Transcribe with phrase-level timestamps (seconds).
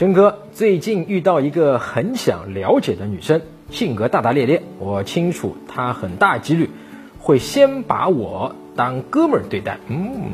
[0.00, 6.70] 真哥最近遇到一个很想了解的女生，性格大大咧咧，我清楚她很大几率
[7.18, 9.76] 会先把我当哥们儿对待。
[9.88, 10.30] 嗯，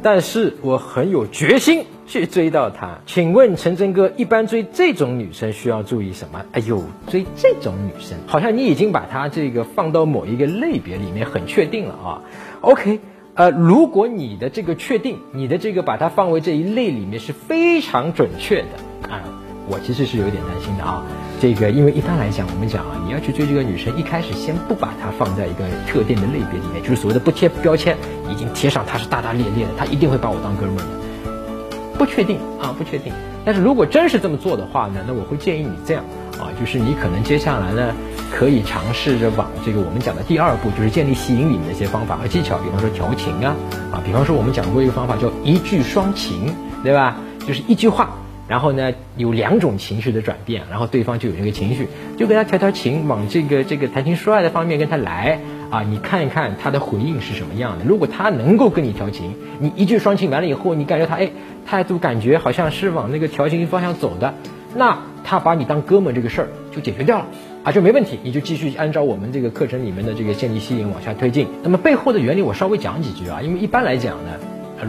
[0.00, 3.00] 但是我很有决心去追到她。
[3.04, 6.42] 请问陈真哥，一般追这种女生需要注意什么？
[6.52, 12.22] 哎呦，追这种女生，好像你已经把她这个放到某一个类别里面，很确定了啊。
[12.62, 12.98] OK。
[13.34, 19.22] 呃，如果你的这个确定，你的这个把它放为这一类里面是非常准确的啊，
[19.68, 21.02] 我其实是有点担心的啊。
[21.40, 27.96] 这个因为一般来讲，我们讲啊，你要去追这个女生，一开始先不把她放在一个特定的类别里面，就是所谓的不贴标签，
[28.30, 33.12] 已经贴上她是大大咧咧的，她一定会把我当哥们儿的，不确定啊，不确定。
[33.42, 36.04] 但是如果真是这么做的话呢，那我会建议你这样
[36.38, 37.94] 啊，就是你可能接下来呢。
[38.30, 43.56] 可以尝试着往这个我们讲的第二步，就是建立吸引力的一些方法和技巧，比方说调情啊，
[43.92, 47.16] 啊，比方说我们讲过一个方法叫一句双情，对吧？
[47.46, 48.10] 就是一句话，
[48.48, 57.84] 然后呢有两种情绪的转变，然后对方就有这个情绪，就跟他调调情，往这个这个谈情说爱的方面跟他来啊，你看一看他的回应是什么样的。
[57.84, 61.30] 如果他能够跟你调情，你一句双情完了以后，你感觉他哎
[61.66, 64.34] 态度感觉好像是往那个调情方向走的，
[64.76, 67.26] 那他把你当哥们这个事儿就解决掉了。
[67.62, 71.46] 啊，就没问题，你就继续按照我们这个课程里面的这个建立吸引往下推进。
[71.62, 74.30] 那么背后的原理我稍微讲几句啊，因为一般来讲呢，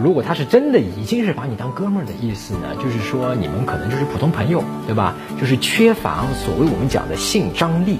[0.02, 5.14] 如果他是真的已经是把你当哥们儿的意思呢，就是说你们可能就是普通朋友，对吧？
[5.38, 7.98] 就是缺乏所谓我们讲的性张力。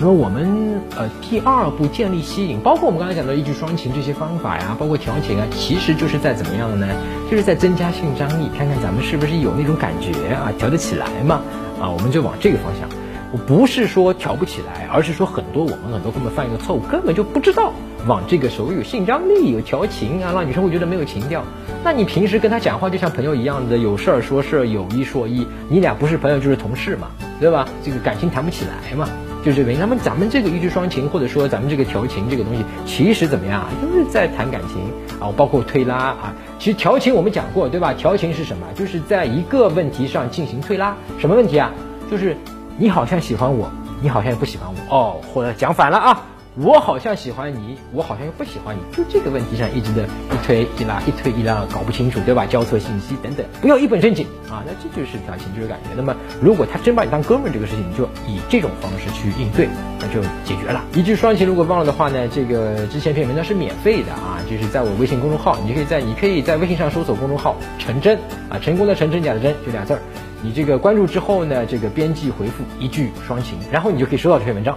[0.00, 6.88] 那么我们呃第二步建立吸引，包括我们刚才讲的一句双情这些方法呀，包括调情啊，其实就是在怎么样呢？
[7.30, 11.40] 就是在增加性张力，看看咱们是不是有那种感觉啊，调得起来嘛？
[11.80, 12.88] 啊，我们就往这个方向。
[13.30, 17.72] 我不是说挑不起来，而是说很多我们很多根本犯一个错误，根本就不知道
[18.06, 21.44] 往这个所谓有性张力、有调情啊，让女生会觉得没有情调。
[21.84, 27.68] 那你平时跟她讲话就像朋友一样的，有事儿说事儿，有一说一，你俩不是朋友就是同事嘛，对吧？
[27.84, 29.06] 这个感情谈不起来嘛，
[29.44, 29.80] 就这个原因。
[29.80, 33.68] 那么咱们这个一句双情，或者说咱们这个调情这个东西，其实怎么样啊？
[33.82, 34.80] 就是在谈感情
[35.20, 36.34] 啊，包括推拉啊。
[36.58, 37.92] 其实调情我们讲过，对吧？
[37.92, 38.66] 调情是什么？
[38.74, 40.96] 就是在一个问题上进行推拉。
[41.18, 41.70] 什么问题啊？
[42.10, 42.34] 就是。
[42.80, 43.68] 你好像喜欢我，
[44.00, 44.96] 你好像也不喜欢我。
[44.96, 46.22] 哦，或者讲反了啊，
[46.60, 52.46] 我好像喜欢你，我好像又不喜欢你，就这个问题上一直的一推一拉，一推一拉，搞不清楚，对吧？
[52.46, 55.90] 交错信息等等，不要一本正经啊，那这就是调情，就是感觉。
[55.96, 59.68] 那么如果他真把你当哥们儿，这个事情就以这种方式去应对，
[60.00, 60.84] 那就解决了。
[60.94, 68.18] 一句双情，如果忘了的话呢，这个之前篇文章是免费的啊，就是在我微信公众号，你可以在你可以在微信上搜索公众号“陈真”
[68.50, 70.00] 啊，成功的成真假的真，就俩字儿。
[70.42, 74.76] 你这个关注之后呢，这个编辑回复一句双情，然后你就可以收到这篇文章。